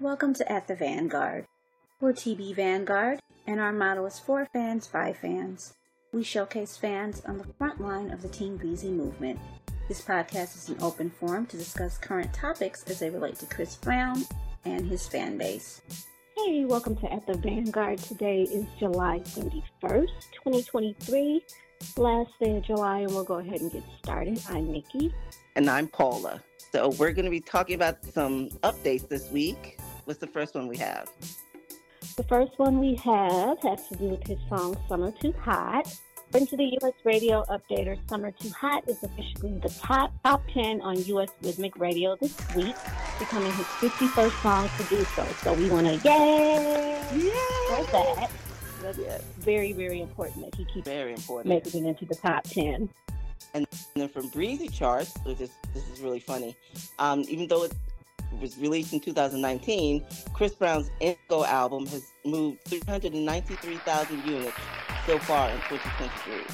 [0.00, 1.46] Welcome to At the Vanguard.
[2.00, 5.74] We're TB Vanguard, and our motto is for fans by fans.
[6.12, 9.38] We showcase fans on the front line of the Team Breezy movement.
[9.86, 13.76] This podcast is an open forum to discuss current topics as they relate to Chris
[13.76, 14.24] Brown
[14.64, 15.82] and his fan base.
[16.36, 17.98] Hey, welcome to At the Vanguard.
[17.98, 21.44] Today is July 31st, 2023,
[21.96, 24.42] last day of July, and we'll go ahead and get started.
[24.48, 25.14] I'm Nikki.
[25.54, 26.42] And I'm Paula.
[26.72, 29.78] So we're going to be talking about some updates this week.
[30.04, 31.08] What's the first one we have?
[32.16, 35.86] The first one we have has to do with his song Summer Too Hot.
[36.28, 36.94] According to the U.S.
[37.04, 41.28] Radio Updater, Summer Too Hot is officially the top top 10 on U.S.
[41.42, 42.74] Rhythmic Radio this week,
[43.18, 45.24] becoming his 51st song to do so.
[45.42, 47.00] So we want to yay!
[47.14, 47.76] Yeah.
[47.76, 48.30] For that.
[48.82, 51.48] That's very, very important that he keeps Very important.
[51.48, 52.88] making it into the top 10.
[53.54, 56.56] And then from Breezy Charts, which is this is really funny.
[56.98, 57.72] Um, even though it
[58.40, 64.56] was released in 2019, Chris Brown's Indigo album has moved 393,000 units
[65.06, 66.44] so far in 2023.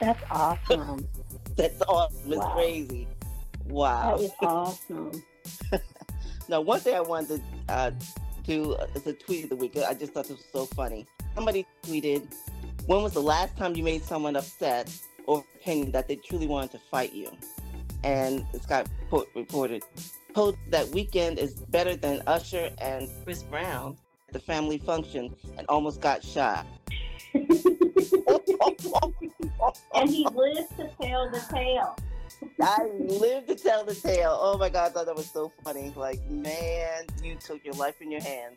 [0.00, 1.06] That's awesome.
[1.56, 2.32] That's awesome.
[2.32, 2.52] It's Wow.
[2.54, 3.08] crazy.
[3.66, 4.16] Wow.
[4.16, 5.22] That is awesome.
[6.48, 7.90] Now, one thing I wanted to uh,
[8.44, 9.76] do is a tweet of the week.
[9.76, 11.06] I just thought this was so funny.
[11.34, 12.26] Somebody tweeted,
[12.86, 14.90] "When was the last time you made someone upset
[15.26, 17.30] or opinion that they truly wanted to fight you?"
[18.02, 19.82] And Scott po- reported,
[20.34, 23.96] "Post that weekend is better than Usher and Chris Brown
[24.28, 26.66] at the family function and almost got shot."
[29.94, 31.96] And he lives to tell the tale.
[32.62, 34.38] I live to tell the tale.
[34.40, 35.92] Oh my god, I thought that was so funny.
[35.96, 38.56] Like, man, you took your life in your hands.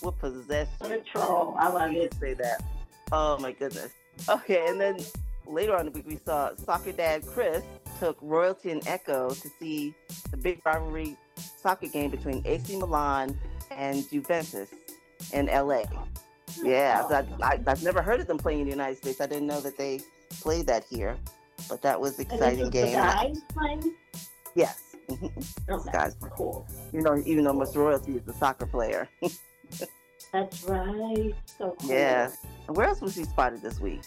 [0.00, 0.96] What possessed What you?
[0.96, 1.54] a troll.
[1.58, 2.14] I love I it.
[2.20, 2.62] say that.
[3.12, 3.92] Oh my goodness.
[4.28, 4.98] Okay, and then
[5.46, 7.62] later on in the week we saw soccer dad Chris
[7.98, 9.94] took Royalty and Echo to see
[10.30, 13.38] the big rivalry soccer game between AC Milan
[13.70, 14.70] and Juventus
[15.32, 15.82] in LA.
[16.62, 19.20] Yeah, I, I've never heard of them playing in the United States.
[19.20, 20.00] I didn't know that they
[20.40, 21.16] played that here,
[21.68, 22.92] but that was an exciting game.
[22.94, 23.94] guys playing?
[24.54, 24.82] Yes.
[25.70, 26.16] Okay, Guys.
[26.36, 26.66] cool.
[26.92, 29.08] you know, even though Miss Royalty is a soccer player.
[30.32, 31.34] That's right.
[31.46, 31.90] So cool.
[31.90, 32.30] yeah.
[32.66, 34.02] And where else was he spotted this week?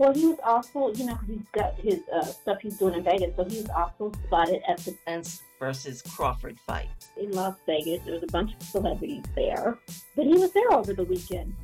[0.00, 3.36] Well, he was also, you know, he's got his uh, stuff he's doing in Vegas,
[3.36, 6.88] so he was also spotted at the Spence versus Crawford fight.
[7.18, 8.00] in Las Vegas.
[8.06, 9.76] There was a bunch of celebrities there,
[10.16, 11.54] but he was there over the weekend.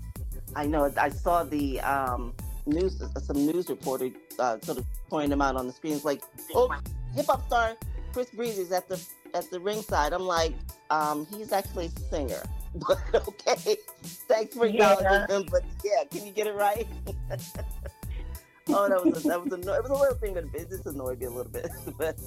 [0.55, 0.93] I know.
[0.99, 2.35] I saw the um,
[2.67, 3.03] news.
[3.25, 5.95] Some news reporter uh, sort of pointing him out on the screen.
[5.95, 6.21] It's like,
[6.55, 6.71] oh,
[7.15, 7.73] hip hop star
[8.13, 10.13] Chris Breezy's at the at the ringside.
[10.13, 10.53] I'm like,
[10.91, 12.43] um, he's actually a singer.
[12.77, 12.99] But
[13.29, 13.79] okay,
[14.29, 15.27] thanks for acknowledging Yeah.
[15.29, 15.47] him.
[15.51, 16.87] But yeah, can you get it right?
[18.69, 20.87] oh, that was a, that was a, it was a little thing, but it just
[20.87, 21.69] annoyed me a little bit.
[21.99, 22.19] but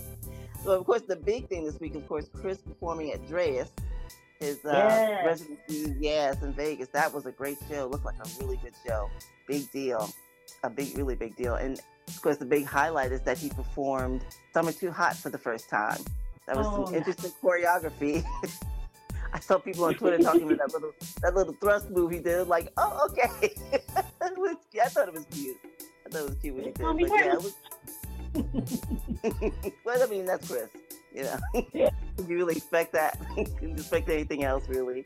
[0.63, 3.69] so of course, the big thing this week, of course, Chris performing at Drai's.
[4.39, 5.25] His uh, Yes.
[5.25, 6.88] residency, yes, in Vegas.
[6.89, 7.88] That was a great show.
[7.88, 9.09] Looked like a really good show.
[9.47, 10.09] Big deal.
[10.63, 11.55] A big, really big deal.
[11.55, 14.22] And of course, the big highlight is that he performed
[14.53, 15.99] Summer Too Hot for the first time.
[16.47, 16.94] That was Oh, some nice.
[16.95, 18.23] interesting choreography.
[19.33, 20.91] I saw people on Twitter talking about that little
[21.22, 22.47] that little thrust move he did.
[22.47, 23.53] Like, oh, okay.
[24.22, 24.29] I
[24.88, 25.57] thought it was cute.
[26.14, 26.80] It was cute when he did.
[26.81, 27.53] Call me But yeah, was.
[29.86, 30.70] well, I mean, that's Chris.
[31.14, 31.38] You know,
[31.74, 31.90] Yeah.
[32.28, 33.18] You really expect that?
[33.36, 35.06] Didn't expect anything else, really.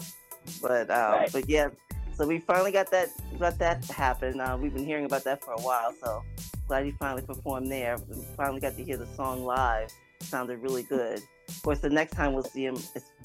[0.62, 1.30] But um, Right.
[1.31, 1.69] but yeah,
[2.16, 3.09] so we finally got that
[3.40, 4.40] got that to happen.
[4.41, 6.24] Uh, we've been hearing about that for a while, so
[6.68, 7.97] glad he finally performed there.
[8.09, 9.90] We finally got to hear the song live.
[10.22, 11.22] sounded really good.
[11.50, 12.78] Of course, the next time we'll see him,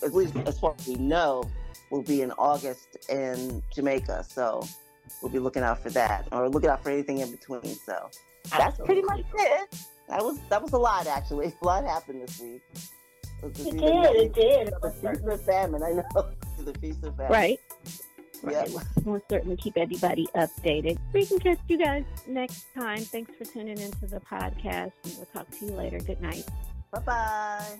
[0.03, 1.45] at least as far as we know,
[1.91, 4.25] will be in August in Jamaica.
[4.29, 4.63] So
[5.23, 7.75] we'll be looking out for that, or looking out for anything in between.
[7.75, 8.11] So
[8.51, 9.75] that's pretty much it.
[10.09, 11.53] That was that was a lot actually.
[11.63, 12.63] A lot happened this week.
[13.43, 13.75] It did.
[13.75, 14.69] It did.
[14.69, 15.83] It The was feast of famine.
[15.83, 16.27] I know.
[16.65, 17.33] the feast of famine.
[17.33, 17.61] Right.
[18.45, 18.69] Yep.
[18.71, 18.87] Right.
[19.05, 20.99] We'll certainly keep everybody updated.
[21.13, 22.99] We can catch you guys next time.
[22.99, 25.99] Thanks for tuning into the podcast, and we'll talk to you later.
[25.99, 26.47] Good night.
[26.93, 27.79] Bye bye.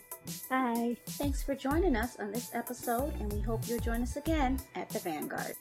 [0.51, 0.97] Bye.
[1.07, 4.89] Thanks for joining us on this episode, and we hope you'll join us again at
[4.91, 5.55] the Vanguard.